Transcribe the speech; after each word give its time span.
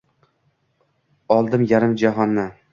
Oldim 1.37 1.69
yarim 1.75 1.97
jahonni. 2.07 2.51